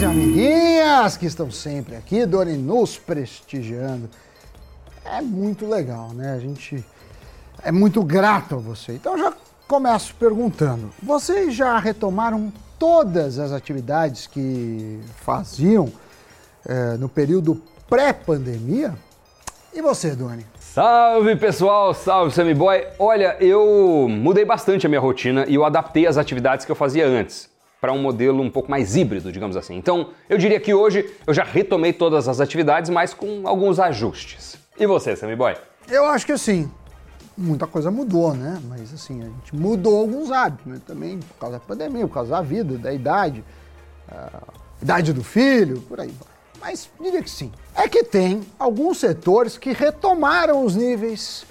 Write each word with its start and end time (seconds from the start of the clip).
e 0.00 0.04
amiguinhas 0.04 1.16
que 1.18 1.26
estão 1.26 1.50
sempre 1.50 1.94
aqui, 1.94 2.24
Doni, 2.24 2.56
nos 2.56 2.96
prestigiando. 2.96 4.08
É 5.04 5.20
muito 5.20 5.66
legal, 5.66 6.10
né? 6.14 6.32
A 6.32 6.38
gente 6.38 6.82
é 7.62 7.70
muito 7.70 8.02
grato 8.02 8.54
a 8.54 8.58
você. 8.58 8.92
Então 8.92 9.18
já 9.18 9.34
começo 9.68 10.14
perguntando: 10.14 10.90
vocês 11.02 11.54
já 11.54 11.78
retomaram 11.78 12.50
todas 12.78 13.38
as 13.38 13.52
atividades 13.52 14.26
que 14.26 15.00
faziam 15.16 15.92
é, 16.66 16.96
no 16.96 17.08
período 17.08 17.60
pré-pandemia? 17.88 18.94
E 19.74 19.82
você, 19.82 20.16
Doni? 20.16 20.46
Salve 20.58 21.36
pessoal, 21.36 21.92
salve 21.92 22.34
Sammy 22.34 22.54
Boy. 22.54 22.86
Olha, 22.98 23.36
eu 23.38 24.08
mudei 24.08 24.46
bastante 24.46 24.86
a 24.86 24.88
minha 24.88 25.00
rotina 25.00 25.44
e 25.46 25.56
eu 25.56 25.64
adaptei 25.64 26.06
as 26.06 26.16
atividades 26.16 26.64
que 26.64 26.72
eu 26.72 26.76
fazia 26.76 27.06
antes 27.06 27.49
para 27.80 27.92
um 27.92 28.02
modelo 28.02 28.42
um 28.42 28.50
pouco 28.50 28.70
mais 28.70 28.96
híbrido, 28.96 29.32
digamos 29.32 29.56
assim. 29.56 29.74
Então, 29.76 30.10
eu 30.28 30.36
diria 30.36 30.60
que 30.60 30.74
hoje 30.74 31.10
eu 31.26 31.32
já 31.32 31.42
retomei 31.42 31.92
todas 31.92 32.28
as 32.28 32.40
atividades, 32.40 32.90
mas 32.90 33.14
com 33.14 33.48
alguns 33.48 33.80
ajustes. 33.80 34.58
E 34.78 34.86
você, 34.86 35.16
Sammy 35.16 35.34
Boy? 35.36 35.56
Eu 35.88 36.04
acho 36.06 36.26
que 36.26 36.36
sim. 36.36 36.70
Muita 37.36 37.66
coisa 37.66 37.90
mudou, 37.90 38.34
né? 38.34 38.60
Mas 38.68 38.92
assim, 38.92 39.22
a 39.22 39.24
gente 39.24 39.56
mudou 39.56 39.98
alguns 39.98 40.30
hábitos, 40.30 40.66
né? 40.66 40.80
Também 40.86 41.18
por 41.18 41.38
causa 41.38 41.58
da 41.58 41.64
pandemia, 41.64 42.06
por 42.06 42.14
causa 42.14 42.30
da 42.30 42.42
vida, 42.42 42.76
da 42.76 42.92
idade, 42.92 43.42
a 44.08 44.42
idade 44.82 45.12
do 45.12 45.24
filho, 45.24 45.80
por 45.82 46.00
aí 46.00 46.08
vai. 46.08 46.28
Mas 46.60 46.90
diria 47.00 47.22
que 47.22 47.30
sim. 47.30 47.50
É 47.74 47.88
que 47.88 48.04
tem 48.04 48.42
alguns 48.58 48.98
setores 48.98 49.56
que 49.56 49.72
retomaram 49.72 50.62
os 50.62 50.76
níveis 50.76 51.46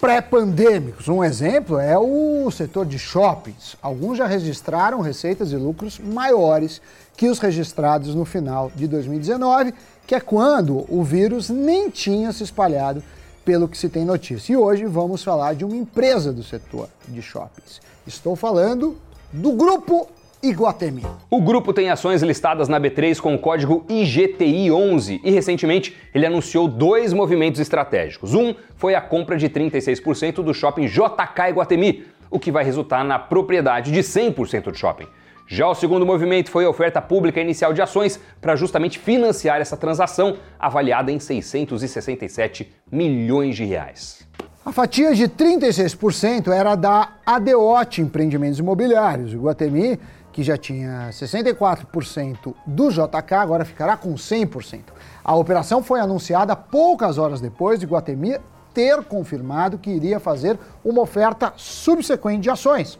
pré-pandêmicos. 0.00 1.08
Um 1.08 1.24
exemplo 1.24 1.78
é 1.78 1.98
o 1.98 2.50
setor 2.50 2.86
de 2.86 2.98
shoppings. 2.98 3.76
Alguns 3.82 4.18
já 4.18 4.26
registraram 4.26 5.00
receitas 5.00 5.52
e 5.52 5.56
lucros 5.56 5.98
maiores 5.98 6.80
que 7.16 7.28
os 7.28 7.38
registrados 7.38 8.14
no 8.14 8.24
final 8.24 8.70
de 8.74 8.86
2019, 8.86 9.74
que 10.06 10.14
é 10.14 10.20
quando 10.20 10.86
o 10.88 11.02
vírus 11.02 11.50
nem 11.50 11.90
tinha 11.90 12.32
se 12.32 12.44
espalhado 12.44 13.02
pelo 13.44 13.66
que 13.66 13.76
se 13.76 13.88
tem 13.88 14.04
notícia. 14.04 14.52
E 14.52 14.56
hoje 14.56 14.84
vamos 14.86 15.24
falar 15.24 15.54
de 15.54 15.64
uma 15.64 15.76
empresa 15.76 16.32
do 16.32 16.44
setor 16.44 16.88
de 17.08 17.20
shoppings. 17.20 17.80
Estou 18.06 18.36
falando 18.36 18.96
do 19.32 19.52
grupo 19.52 20.08
Iguatemi. 20.40 21.02
O 21.28 21.40
grupo 21.40 21.72
tem 21.72 21.90
ações 21.90 22.22
listadas 22.22 22.68
na 22.68 22.80
B3 22.80 23.18
com 23.18 23.34
o 23.34 23.38
código 23.38 23.84
IGTI11 23.88 25.20
e 25.24 25.30
recentemente 25.32 25.96
ele 26.14 26.26
anunciou 26.26 26.68
dois 26.68 27.12
movimentos 27.12 27.60
estratégicos. 27.60 28.34
Um 28.34 28.54
foi 28.76 28.94
a 28.94 29.00
compra 29.00 29.36
de 29.36 29.48
36% 29.48 30.34
do 30.36 30.54
shopping 30.54 30.86
JK 30.86 31.50
Iguatemi, 31.50 32.04
o 32.30 32.38
que 32.38 32.52
vai 32.52 32.62
resultar 32.62 33.04
na 33.04 33.18
propriedade 33.18 33.90
de 33.90 34.00
100% 34.00 34.64
do 34.64 34.74
shopping. 34.76 35.08
Já 35.48 35.66
o 35.66 35.74
segundo 35.74 36.06
movimento 36.06 36.50
foi 36.50 36.66
a 36.66 36.70
oferta 36.70 37.00
pública 37.00 37.40
inicial 37.40 37.72
de 37.72 37.82
ações 37.82 38.20
para 38.40 38.54
justamente 38.54 38.98
financiar 38.98 39.60
essa 39.60 39.76
transação, 39.76 40.36
avaliada 40.58 41.10
em 41.10 41.18
667 41.18 42.70
milhões 42.92 43.56
de 43.56 43.64
reais. 43.64 44.27
A 44.64 44.72
fatia 44.72 45.14
de 45.14 45.28
36% 45.28 46.48
era 46.48 46.74
da 46.74 47.12
Adeote 47.24 48.02
Empreendimentos 48.02 48.58
Imobiliários. 48.58 49.32
O 49.32 49.36
Iguatemi 49.36 49.98
que 50.38 50.42
já 50.44 50.56
tinha 50.56 51.08
64% 51.10 52.54
do 52.64 52.90
JK, 52.90 53.34
agora 53.34 53.64
ficará 53.64 53.96
com 53.96 54.14
100%. 54.14 54.82
A 55.24 55.34
operação 55.34 55.82
foi 55.82 55.98
anunciada 55.98 56.54
poucas 56.54 57.18
horas 57.18 57.40
depois 57.40 57.80
de 57.80 57.86
Guatemi 57.86 58.38
ter 58.72 59.02
confirmado 59.02 59.78
que 59.78 59.90
iria 59.90 60.20
fazer 60.20 60.56
uma 60.84 61.02
oferta 61.02 61.52
subsequente 61.56 62.42
de 62.42 62.50
ações, 62.50 62.98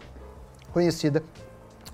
conhecida 0.72 1.22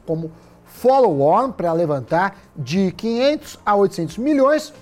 como 0.06 0.32
follow-on, 0.64 1.52
para 1.52 1.74
levantar 1.74 2.38
de 2.56 2.90
500 2.92 3.58
a 3.66 3.74
800 3.76 4.16
milhões 4.16 4.72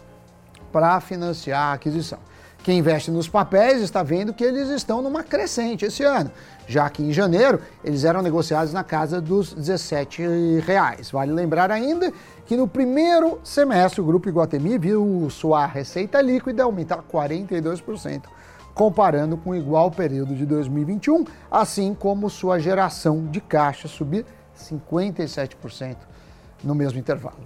para 0.71 1.01
financiar 1.01 1.71
a 1.71 1.73
aquisição. 1.73 2.21
Quem 2.63 2.79
investe 2.79 3.11
nos 3.11 3.29
papéis 3.29 3.83
está 3.83 4.05
vendo 4.05 4.33
que 4.33 4.45
eles 4.45 4.69
estão 4.69 5.03
numa 5.03 5.25
crescente 5.25 5.85
esse 5.85 6.05
ano, 6.05 6.31
já 6.65 6.89
que 6.89 7.03
em 7.03 7.13
janeiro 7.13 7.61
eles 7.83 8.05
eram 8.05 8.23
negociados 8.23 8.73
na 8.73 8.85
casa 8.85 9.21
dos 9.21 9.53
17 9.53 10.61
reais. 10.65 11.11
Vale 11.11 11.33
lembrar 11.33 11.73
ainda 11.73 12.13
que 12.47 12.57
no 12.57 12.69
primeiro 12.69 13.41
semestre 13.43 14.01
o 14.01 14.05
Grupo 14.05 14.29
Iguatemi 14.29 14.79
viu 14.79 15.27
sua 15.29 15.67
receita 15.67 16.21
líquida 16.21 16.63
aumentar 16.63 17.03
42%, 17.03 18.23
comparando 18.73 19.37
com 19.37 19.51
o 19.51 19.57
igual 19.57 19.91
período 19.91 20.33
de 20.33 20.47
2021, 20.47 21.25
assim 21.51 21.93
como 21.93 22.31
sua 22.31 22.61
geração 22.61 23.27
de 23.27 23.41
caixa 23.41 23.89
subir 23.89 24.25
57% 24.57 26.12
no 26.63 26.75
mesmo 26.75 26.99
intervalo. 26.99 27.39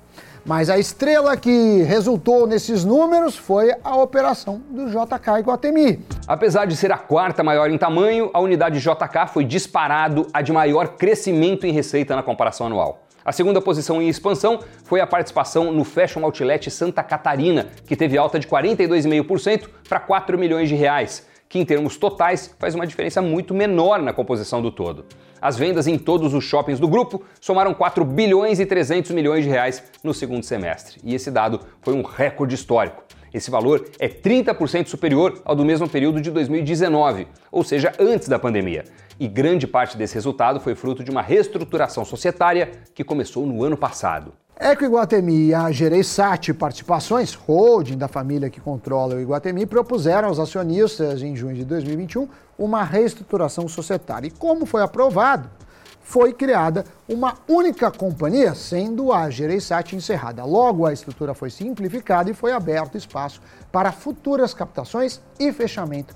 Mas 0.45 0.71
a 0.71 0.79
estrela 0.79 1.37
que 1.37 1.83
resultou 1.83 2.47
nesses 2.47 2.85
números 2.85 3.37
foi 3.37 3.75
a 3.83 3.97
operação 3.97 4.63
do 4.71 4.87
JK 4.87 5.41
Iguatemi. 5.41 6.05
Apesar 6.27 6.67
de 6.67 6.77
ser 6.77 6.93
a 6.93 6.99
quarta 6.99 7.43
maior 7.43 7.69
em 7.69 7.77
tamanho, 7.77 8.31
a 8.33 8.39
unidade 8.39 8.79
JK 8.79 9.27
foi 9.33 9.45
disparado 9.45 10.29
a 10.33 10.41
de 10.43 10.53
maior 10.53 10.89
crescimento 10.97 11.67
em 11.67 11.73
receita 11.73 12.15
na 12.15 12.23
comparação 12.23 12.69
anual. 12.69 13.03
A 13.25 13.33
segunda 13.33 13.61
posição 13.61 14.01
em 14.01 14.09
expansão 14.09 14.61
foi 14.85 15.01
a 15.01 15.07
participação 15.07 15.73
no 15.73 15.83
Fashion 15.83 16.23
Outlet 16.25 16.71
Santa 16.71 17.03
Catarina, 17.03 17.67
que 17.85 17.97
teve 17.97 18.17
alta 18.17 18.39
de 18.39 18.47
42,5% 18.47 19.69
para 19.89 19.99
4 19.99 20.39
milhões 20.39 20.69
de 20.69 20.77
reais 20.77 21.27
que 21.49 21.59
em 21.59 21.65
termos 21.65 21.97
totais 21.97 22.55
faz 22.59 22.75
uma 22.75 22.87
diferença 22.87 23.23
muito 23.23 23.55
menor 23.55 24.03
na 24.03 24.13
composição 24.13 24.61
do 24.61 24.71
todo. 24.71 25.05
As 25.41 25.57
vendas 25.57 25.87
em 25.87 25.99
todos 25.99 26.35
os 26.35 26.45
shoppings 26.45 26.81
do 26.81 26.89
grupo 26.89 27.23
somaram 27.41 27.75
4 27.75 28.05
bilhões 28.05 28.59
e 28.59 28.67
300 28.67 29.11
milhões 29.11 29.45
de 29.45 29.51
reais 29.51 29.83
no 30.03 30.15
segundo 30.15 30.45
semestre, 30.45 30.99
e 31.05 31.15
esse 31.15 31.31
dado 31.31 31.61
foi 31.83 31.95
um 31.95 32.03
recorde 32.03 32.55
histórico. 32.55 33.05
Esse 33.33 33.51
valor 33.51 33.87
é 33.99 34.09
30% 34.09 34.87
superior 34.87 35.43
ao 35.45 35.55
do 35.55 35.65
mesmo 35.65 35.89
período 35.89 36.21
de 36.23 36.31
2019, 36.31 37.29
ou 37.53 37.63
seja, 37.63 37.93
antes 37.99 38.29
da 38.29 38.39
pandemia. 38.39 38.85
E 39.21 39.29
grande 39.29 39.67
parte 39.67 39.97
desse 39.97 40.15
resultado 40.15 40.59
foi 40.59 40.75
fruto 40.75 41.05
de 41.05 41.11
uma 41.11 41.23
reestruturação 41.23 42.05
societária 42.05 42.71
que 42.95 43.05
começou 43.05 43.47
no 43.47 43.63
ano 43.63 43.77
passado. 43.77 44.33
Eco 44.59 44.85
Iguatemi 44.85 45.49
e 45.49 45.55
a 45.55 45.71
Gereissat 45.71 46.55
Participações, 46.55 47.35
holding 47.35 47.99
da 47.99 48.09
família 48.09 48.49
que 48.49 48.59
controla 48.59 49.15
o 49.15 49.21
Iguatemi, 49.21 49.67
propuseram 49.67 50.29
aos 50.29 50.39
acionistas 50.39 51.21
em 51.21 51.37
junho 51.37 51.55
de 51.55 51.63
2021 51.63 52.27
uma 52.59 52.83
reestruturação 52.83 53.69
societária. 53.69 54.29
E 54.29 54.31
como 54.31 54.65
foi 54.65 54.81
aprovado, 54.81 55.51
foi 56.01 56.33
criada 56.33 56.87
uma 57.07 57.35
única 57.47 57.91
companhia, 57.91 58.55
sendo 58.55 59.13
a 59.13 59.29
Gereissat 59.29 59.95
encerrada. 59.95 60.43
Logo, 60.43 60.87
a 60.87 60.93
estrutura 60.93 61.35
foi 61.35 61.51
simplificada 61.51 62.31
e 62.31 62.35
foi 62.35 62.53
aberto 62.53 62.97
espaço 62.97 63.43
para 63.71 63.93
futuras 63.93 64.55
captações 64.55 65.21
e 65.39 65.53
fechamento 65.53 66.15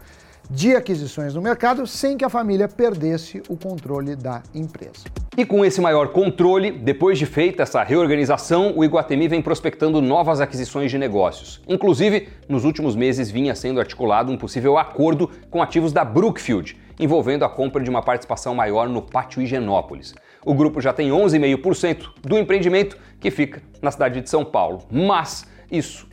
de 0.50 0.75
aquisições 0.75 1.34
no 1.34 1.41
mercado 1.41 1.87
sem 1.87 2.16
que 2.16 2.25
a 2.25 2.28
família 2.28 2.66
perdesse 2.66 3.41
o 3.49 3.56
controle 3.56 4.16
da 4.16 4.43
empresa. 4.53 5.05
E 5.37 5.47
com 5.47 5.65
esse 5.65 5.81
maior 5.81 6.09
controle, 6.09 6.72
depois 6.72 7.16
de 7.16 7.25
feita 7.25 7.62
essa 7.62 7.84
reorganização, 7.84 8.72
o 8.77 8.84
Iguatemi 8.84 9.28
vem 9.28 9.41
prospectando 9.41 10.03
novas 10.03 10.41
aquisições 10.41 10.91
de 10.91 10.99
negócios. 10.99 11.62
Inclusive, 11.69 12.28
nos 12.49 12.65
últimos 12.65 12.97
meses 12.97 13.31
vinha 13.31 13.55
sendo 13.55 13.78
articulado 13.78 14.33
um 14.33 14.37
possível 14.37 14.77
acordo 14.77 15.31
com 15.49 15.62
ativos 15.62 15.93
da 15.93 16.05
Brookfield, 16.05 16.77
envolvendo 16.99 17.44
a 17.44 17.49
compra 17.49 17.83
de 17.83 17.89
uma 17.89 18.03
participação 18.03 18.53
maior 18.53 18.89
no 18.89 19.03
Pátio 19.03 19.41
Higienópolis. 19.41 20.15
O 20.44 20.53
grupo 20.53 20.81
já 20.81 20.93
tem 20.93 21.10
11,5% 21.10 22.10
do 22.22 22.37
empreendimento 22.37 22.99
que 23.21 23.31
fica 23.31 23.62
na 23.81 23.93
cidade 23.93 24.21
de 24.21 24.28
São 24.28 24.44
Paulo, 24.44 24.81
mas 24.91 25.47
isso 25.71 26.09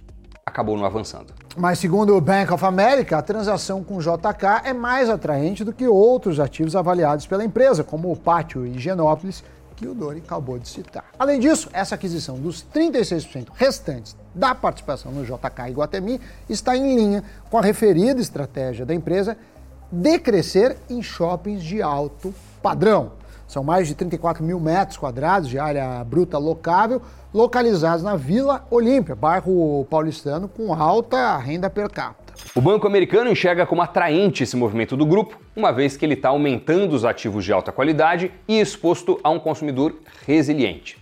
acabou 0.45 0.77
não 0.77 0.85
avançando. 0.85 1.46
Mas 1.59 1.79
segundo 1.79 2.15
o 2.15 2.21
Bank 2.21 2.53
of 2.53 2.63
America, 2.63 3.17
a 3.17 3.21
transação 3.23 3.83
com 3.83 3.97
JK 3.97 4.61
é 4.63 4.73
mais 4.73 5.09
atraente 5.09 5.63
do 5.63 5.73
que 5.73 5.87
outros 5.87 6.39
ativos 6.39 6.75
avaliados 6.75 7.25
pela 7.25 7.43
empresa, 7.43 7.83
como 7.83 8.11
o 8.11 8.15
Pátio 8.15 8.63
e 8.63 8.75
Higienópolis, 8.75 9.43
que 9.75 9.87
o 9.87 9.95
Dori 9.95 10.21
acabou 10.23 10.59
de 10.59 10.69
citar. 10.69 11.05
Além 11.17 11.39
disso, 11.39 11.67
essa 11.73 11.95
aquisição 11.95 12.37
dos 12.37 12.63
36% 12.63 13.47
restantes 13.55 14.15
da 14.35 14.53
participação 14.53 15.11
no 15.11 15.25
JK 15.25 15.69
Iguatemi 15.69 16.21
está 16.47 16.77
em 16.77 16.95
linha 16.95 17.23
com 17.49 17.57
a 17.57 17.61
referida 17.61 18.21
estratégia 18.21 18.85
da 18.85 18.93
empresa 18.93 19.35
de 19.91 20.19
crescer 20.19 20.77
em 20.87 21.01
shoppings 21.01 21.63
de 21.63 21.81
alto 21.81 22.35
padrão. 22.61 23.13
São 23.47 23.63
mais 23.63 23.87
de 23.87 23.95
34 23.95 24.43
mil 24.43 24.59
metros 24.59 24.97
quadrados 24.97 25.47
de 25.47 25.57
área 25.57 26.03
bruta 26.03 26.37
locável, 26.37 27.01
localizados 27.33 28.03
na 28.03 28.17
Vila 28.17 28.67
Olímpia, 28.69 29.15
bairro 29.15 29.87
paulistano 29.89 30.49
com 30.49 30.73
alta 30.73 31.37
renda 31.37 31.69
per 31.69 31.89
capita. 31.89 32.33
O 32.53 32.59
banco 32.59 32.85
americano 32.85 33.31
enxerga 33.31 33.65
como 33.65 33.81
atraente 33.81 34.43
esse 34.43 34.57
movimento 34.57 34.97
do 34.97 35.05
grupo, 35.05 35.39
uma 35.55 35.71
vez 35.71 35.95
que 35.95 36.05
ele 36.05 36.13
está 36.13 36.29
aumentando 36.29 36.93
os 36.93 37.05
ativos 37.05 37.45
de 37.45 37.53
alta 37.53 37.71
qualidade 37.71 38.33
e 38.47 38.59
exposto 38.59 39.17
a 39.23 39.29
um 39.29 39.39
consumidor 39.39 39.95
resiliente. 40.25 41.01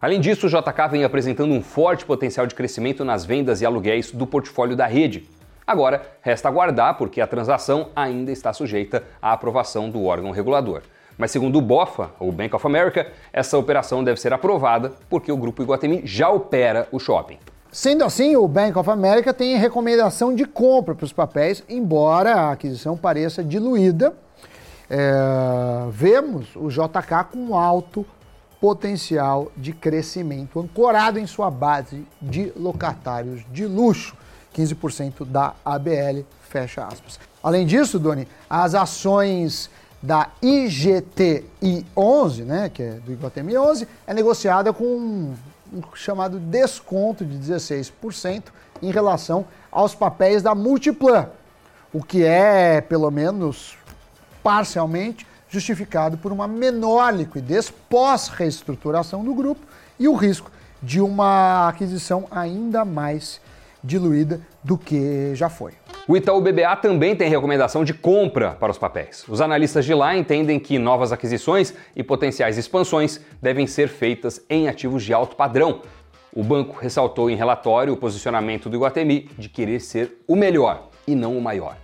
Além 0.00 0.18
disso, 0.18 0.46
o 0.46 0.50
JK 0.50 0.88
vem 0.90 1.04
apresentando 1.04 1.52
um 1.52 1.62
forte 1.62 2.06
potencial 2.06 2.46
de 2.46 2.54
crescimento 2.54 3.04
nas 3.04 3.24
vendas 3.24 3.60
e 3.60 3.66
aluguéis 3.66 4.10
do 4.10 4.26
portfólio 4.26 4.74
da 4.74 4.86
rede. 4.86 5.28
Agora, 5.66 6.02
resta 6.22 6.48
aguardar 6.48 6.96
porque 6.96 7.20
a 7.20 7.26
transação 7.26 7.90
ainda 7.94 8.32
está 8.32 8.52
sujeita 8.52 9.04
à 9.20 9.32
aprovação 9.32 9.90
do 9.90 10.04
órgão 10.04 10.30
regulador. 10.30 10.82
Mas 11.16 11.30
segundo 11.30 11.58
o 11.58 11.62
BOFA, 11.62 12.10
o 12.18 12.32
Bank 12.32 12.54
of 12.54 12.66
America, 12.66 13.06
essa 13.32 13.58
operação 13.58 14.02
deve 14.02 14.20
ser 14.20 14.32
aprovada 14.32 14.92
porque 15.08 15.30
o 15.30 15.36
grupo 15.36 15.62
Iguatemi 15.62 16.02
já 16.04 16.28
opera 16.30 16.88
o 16.90 16.98
shopping. 16.98 17.38
Sendo 17.70 18.04
assim, 18.04 18.36
o 18.36 18.46
Bank 18.46 18.78
of 18.78 18.90
America 18.90 19.32
tem 19.32 19.56
recomendação 19.56 20.34
de 20.34 20.44
compra 20.44 20.94
para 20.94 21.04
os 21.04 21.12
papéis, 21.12 21.64
embora 21.68 22.34
a 22.34 22.52
aquisição 22.52 22.96
pareça 22.96 23.42
diluída. 23.42 24.14
É, 24.90 25.88
vemos 25.90 26.54
o 26.54 26.68
JK 26.68 27.24
com 27.32 27.56
alto 27.56 28.04
potencial 28.60 29.50
de 29.56 29.72
crescimento, 29.72 30.60
ancorado 30.60 31.18
em 31.18 31.26
sua 31.26 31.50
base 31.50 32.06
de 32.20 32.52
locatários 32.54 33.42
de 33.50 33.66
luxo, 33.66 34.14
15% 34.54 35.24
da 35.24 35.54
ABL, 35.64 36.26
fecha 36.42 36.84
aspas. 36.84 37.18
Além 37.42 37.66
disso, 37.66 37.98
Doni, 37.98 38.28
as 38.48 38.74
ações 38.74 39.70
da 40.02 40.30
IGTI 40.42 41.86
11, 41.96 42.42
né, 42.42 42.68
que 42.68 42.82
é 42.82 42.90
do 42.94 43.12
Iguatemi 43.12 43.56
11, 43.56 43.86
é 44.06 44.12
negociada 44.12 44.72
com 44.72 44.84
um, 44.84 45.34
chamado 45.94 46.40
desconto 46.40 47.24
de 47.24 47.38
16% 47.38 48.44
em 48.82 48.90
relação 48.90 49.46
aos 49.70 49.94
papéis 49.94 50.42
da 50.42 50.54
Multiplan, 50.54 51.28
o 51.92 52.02
que 52.02 52.24
é, 52.24 52.80
pelo 52.80 53.10
menos 53.10 53.76
parcialmente, 54.42 55.26
justificado 55.48 56.18
por 56.18 56.32
uma 56.32 56.48
menor 56.48 57.14
liquidez 57.14 57.70
pós-reestruturação 57.88 59.22
do 59.22 59.34
grupo 59.34 59.60
e 59.98 60.08
o 60.08 60.14
risco 60.14 60.50
de 60.82 61.00
uma 61.00 61.68
aquisição 61.68 62.26
ainda 62.30 62.84
mais 62.84 63.40
diluída 63.84 64.40
do 64.64 64.76
que 64.76 65.34
já 65.34 65.48
foi. 65.48 65.74
O 66.08 66.16
Itaú 66.16 66.40
BBA 66.40 66.74
também 66.76 67.14
tem 67.14 67.28
recomendação 67.28 67.84
de 67.84 67.94
compra 67.94 68.56
para 68.58 68.72
os 68.72 68.78
papéis. 68.78 69.24
Os 69.28 69.40
analistas 69.40 69.84
de 69.84 69.94
lá 69.94 70.16
entendem 70.16 70.58
que 70.58 70.76
novas 70.76 71.12
aquisições 71.12 71.72
e 71.94 72.02
potenciais 72.02 72.58
expansões 72.58 73.20
devem 73.40 73.68
ser 73.68 73.88
feitas 73.88 74.44
em 74.50 74.68
ativos 74.68 75.04
de 75.04 75.14
alto 75.14 75.36
padrão. 75.36 75.80
O 76.34 76.42
banco 76.42 76.76
ressaltou 76.76 77.30
em 77.30 77.36
relatório 77.36 77.92
o 77.92 77.96
posicionamento 77.96 78.68
do 78.68 78.74
Iguatemi 78.74 79.30
de 79.38 79.48
querer 79.48 79.78
ser 79.78 80.20
o 80.26 80.34
melhor 80.34 80.88
e 81.06 81.14
não 81.14 81.38
o 81.38 81.40
maior. 81.40 81.76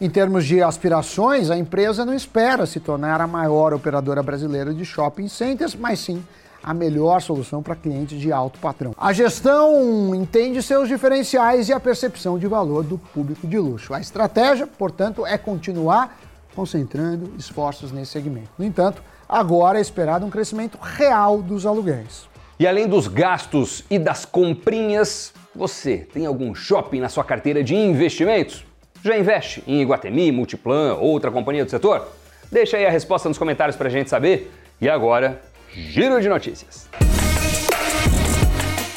Em 0.00 0.08
termos 0.08 0.44
de 0.44 0.62
aspirações, 0.62 1.50
a 1.50 1.56
empresa 1.56 2.04
não 2.04 2.14
espera 2.14 2.66
se 2.66 2.78
tornar 2.78 3.20
a 3.20 3.26
maior 3.26 3.74
operadora 3.74 4.22
brasileira 4.22 4.72
de 4.72 4.84
shopping 4.84 5.26
centers, 5.26 5.74
mas 5.74 5.98
sim 5.98 6.22
a 6.64 6.72
melhor 6.72 7.20
solução 7.20 7.62
para 7.62 7.76
clientes 7.76 8.18
de 8.18 8.32
alto 8.32 8.58
padrão. 8.58 8.94
A 8.96 9.12
gestão 9.12 10.14
entende 10.14 10.62
seus 10.62 10.88
diferenciais 10.88 11.68
e 11.68 11.72
a 11.74 11.78
percepção 11.78 12.38
de 12.38 12.46
valor 12.46 12.82
do 12.82 12.96
público 12.96 13.46
de 13.46 13.58
luxo. 13.58 13.92
A 13.92 14.00
estratégia, 14.00 14.66
portanto, 14.66 15.26
é 15.26 15.36
continuar 15.36 16.18
concentrando 16.54 17.34
esforços 17.38 17.92
nesse 17.92 18.12
segmento. 18.12 18.48
No 18.56 18.64
entanto, 18.64 19.02
agora 19.28 19.78
é 19.78 19.82
esperado 19.82 20.24
um 20.24 20.30
crescimento 20.30 20.78
real 20.80 21.42
dos 21.42 21.66
aluguéis. 21.66 22.26
E 22.58 22.66
além 22.66 22.88
dos 22.88 23.08
gastos 23.08 23.84
e 23.90 23.98
das 23.98 24.24
comprinhas, 24.24 25.34
você 25.54 25.98
tem 25.98 26.24
algum 26.24 26.54
shopping 26.54 27.00
na 27.00 27.10
sua 27.10 27.24
carteira 27.24 27.62
de 27.62 27.74
investimentos? 27.74 28.64
Já 29.02 29.18
investe 29.18 29.62
em 29.66 29.82
Iguatemi, 29.82 30.32
Multiplan, 30.32 30.94
outra 30.94 31.30
companhia 31.30 31.64
do 31.64 31.70
setor? 31.70 32.08
Deixa 32.50 32.78
aí 32.78 32.86
a 32.86 32.90
resposta 32.90 33.28
nos 33.28 33.36
comentários 33.36 33.76
para 33.76 33.88
a 33.88 33.90
gente 33.90 34.08
saber. 34.08 34.50
E 34.80 34.88
agora, 34.88 35.42
Giro 35.76 36.20
de 36.20 36.28
notícias. 36.28 36.86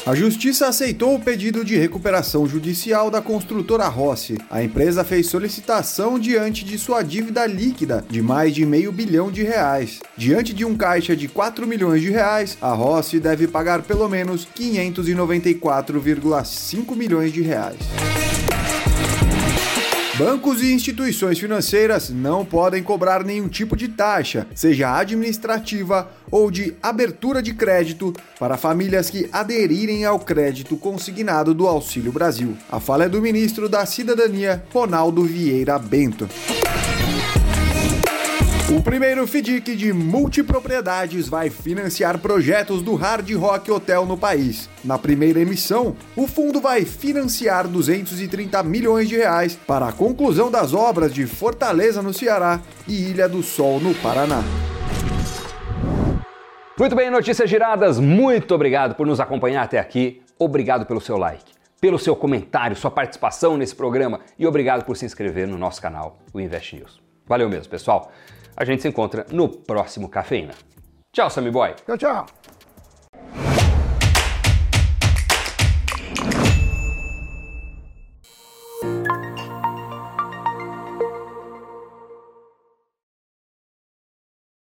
A 0.06 0.14
Justiça 0.14 0.68
aceitou 0.68 1.16
o 1.16 1.20
pedido 1.20 1.66
de 1.66 1.76
recuperação 1.76 2.48
judicial 2.48 3.10
da 3.12 3.22
construtora 3.22 3.88
Rossi. 3.88 4.38
A 4.50 4.64
empresa 4.64 5.04
fez 5.04 5.28
solicitação 5.28 6.18
diante 6.20 6.64
de 6.64 6.78
sua 6.78 7.02
dívida 7.02 7.46
líquida 7.46 8.06
de 8.08 8.22
mais 8.22 8.54
de 8.54 8.66
meio 8.66 8.90
bilhão 8.92 9.32
de 9.32 9.44
reais. 9.44 10.00
Diante 10.16 10.54
de 10.54 10.64
um 10.64 10.78
caixa 10.78 11.16
de 11.16 11.28
4 11.28 11.68
milhões 11.68 12.02
de 12.02 12.10
reais, 12.10 12.58
a 12.62 12.72
Rossi 12.72 13.20
deve 13.20 13.48
pagar 13.48 13.82
pelo 13.82 14.08
menos 14.08 14.48
594,5 14.56 16.96
milhões 16.96 17.34
de 17.34 17.42
reais. 17.42 17.78
Bancos 20.18 20.64
e 20.64 20.74
instituições 20.74 21.38
financeiras 21.38 22.10
não 22.10 22.44
podem 22.44 22.82
cobrar 22.82 23.24
nenhum 23.24 23.48
tipo 23.48 23.78
de 23.78 23.88
taxa, 23.88 24.48
seja 24.56 24.98
administrativa 24.98 26.10
ou 26.32 26.50
de 26.50 26.74
abertura 26.82 27.40
de 27.40 27.54
crédito, 27.54 28.12
para 28.40 28.58
famílias 28.58 29.12
que 29.12 29.30
aderirem 29.32 30.06
ao 30.06 30.20
crédito 30.20 30.76
consignado 30.76 31.54
do 31.54 31.68
Auxílio 31.68 32.12
Brasil. 32.12 32.58
A 32.68 32.80
fala 32.80 33.04
é 33.04 33.10
do 33.10 33.22
ministro 33.22 33.70
da 33.70 33.86
Cidadania, 33.86 34.64
Ronaldo 34.74 35.24
Vieira 35.24 35.78
Bento. 35.78 36.28
O 38.70 38.82
primeiro 38.82 39.26
FDIC 39.26 39.78
de 39.78 39.94
multipropriedades 39.94 41.30
vai 41.30 41.50
financiar 41.50 42.18
projetos 42.18 42.82
do 42.82 42.96
Hard 42.96 43.32
Rock 43.32 43.72
Hotel 43.72 44.06
no 44.06 44.18
país. 44.18 44.70
Na 44.84 44.98
primeira 44.98 45.40
emissão, 45.40 45.96
o 46.18 46.28
fundo 46.28 46.60
vai 46.60 46.84
financiar 46.84 47.66
230 47.66 48.62
milhões 48.64 49.08
de 49.08 49.16
reais 49.16 49.56
para 49.56 49.88
a 49.88 49.94
conclusão 49.94 50.52
das 50.52 50.74
obras 50.74 51.14
de 51.14 51.26
Fortaleza 51.26 52.02
no 52.02 52.14
Ceará 52.14 52.60
e 52.86 53.10
Ilha 53.10 53.30
do 53.30 53.42
Sol 53.42 53.80
no 53.80 53.96
Paraná. 53.96 54.44
Muito 56.78 56.94
bem, 56.94 57.10
notícias 57.10 57.50
giradas. 57.50 58.02
Muito 58.02 58.54
obrigado 58.54 58.96
por 58.96 59.08
nos 59.08 59.22
acompanhar 59.22 59.64
até 59.64 59.80
aqui. 59.80 60.22
Obrigado 60.38 60.86
pelo 60.86 61.00
seu 61.00 61.18
like, 61.18 61.54
pelo 61.80 61.98
seu 61.98 62.18
comentário, 62.18 62.76
sua 62.76 62.92
participação 62.92 63.56
nesse 63.56 63.74
programa 63.74 64.20
e 64.38 64.46
obrigado 64.46 64.84
por 64.84 64.98
se 64.98 65.06
inscrever 65.06 65.48
no 65.48 65.58
nosso 65.58 65.82
canal, 65.82 66.20
o 66.34 66.42
Invest 66.42 66.76
News. 66.76 67.08
Valeu 67.26 67.50
mesmo, 67.50 67.70
pessoal. 67.70 68.12
A 68.58 68.66
gente 68.66 68.82
se 68.82 68.88
encontra 68.88 69.26
no 69.32 69.50
próximo 69.50 70.10
Cafeína. 70.10 70.54
Tchau, 71.14 71.30
Sammy 71.30 71.52
Boy. 71.52 71.76
Tchau, 71.86 71.98
tchau. 71.98 72.26